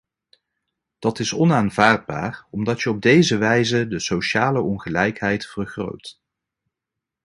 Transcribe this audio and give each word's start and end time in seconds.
Dat 0.99 1.19
is 1.19 1.33
onaanvaardbaar, 1.33 2.47
omdat 2.51 2.81
je 2.81 2.89
op 2.89 3.01
deze 3.01 3.37
wijze 3.37 3.87
de 3.87 3.99
sociale 3.99 4.61
ongelijkheid 4.61 5.45
vergroot. 5.47 6.21